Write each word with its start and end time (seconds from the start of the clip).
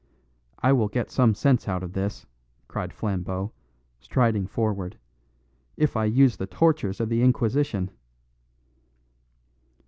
"I 0.57 0.73
will 0.73 0.87
get 0.87 1.11
some 1.11 1.35
sense 1.35 1.67
out 1.67 1.83
of 1.83 1.93
this," 1.93 2.25
cried 2.67 2.91
Flambeau, 2.91 3.51
striding 3.99 4.47
forward, 4.47 4.97
"if 5.77 5.95
I 5.95 6.05
use 6.05 6.37
the 6.37 6.47
tortures 6.47 6.99
of 6.99 7.07
the 7.07 7.21
Inquisition." 7.21 7.91